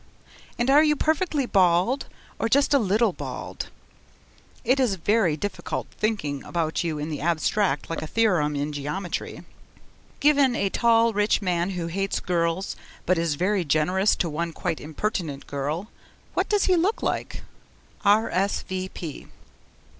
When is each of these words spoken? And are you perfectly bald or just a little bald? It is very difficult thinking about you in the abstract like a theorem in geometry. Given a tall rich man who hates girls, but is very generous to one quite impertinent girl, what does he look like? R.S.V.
And 0.57 0.71
are 0.71 0.81
you 0.83 0.95
perfectly 0.95 1.45
bald 1.45 2.07
or 2.39 2.49
just 2.49 2.73
a 2.73 2.79
little 2.79 3.13
bald? 3.13 3.69
It 4.63 4.79
is 4.79 4.95
very 4.95 5.37
difficult 5.37 5.85
thinking 5.91 6.43
about 6.43 6.83
you 6.83 6.97
in 6.97 7.09
the 7.09 7.21
abstract 7.21 7.87
like 7.87 8.01
a 8.01 8.07
theorem 8.07 8.55
in 8.55 8.73
geometry. 8.73 9.43
Given 10.19 10.55
a 10.55 10.69
tall 10.71 11.13
rich 11.13 11.39
man 11.39 11.69
who 11.77 11.85
hates 11.85 12.19
girls, 12.19 12.75
but 13.05 13.19
is 13.19 13.35
very 13.35 13.63
generous 13.63 14.15
to 14.15 14.27
one 14.27 14.53
quite 14.53 14.81
impertinent 14.81 15.45
girl, 15.45 15.91
what 16.33 16.49
does 16.49 16.63
he 16.63 16.75
look 16.75 17.03
like? 17.03 17.43
R.S.V. 18.03 19.27